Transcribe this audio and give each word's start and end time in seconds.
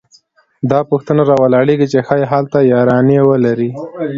دا 0.71 0.79
پوښتنه 0.91 1.21
راولاړېږي 1.31 1.87
چې 1.93 1.99
ښايي 2.07 2.25
هلته 2.33 2.57
یارانې 2.73 3.19
ولري 3.29 3.69